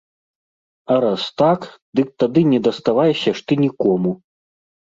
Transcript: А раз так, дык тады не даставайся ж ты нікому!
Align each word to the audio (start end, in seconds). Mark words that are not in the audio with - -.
А 0.95 0.97
раз 1.05 1.21
так, 1.41 1.67
дык 2.01 2.07
тады 2.25 2.45
не 2.55 2.59
даставайся 2.71 3.37
ж 3.43 3.47
ты 3.49 3.53
нікому! 3.65 4.19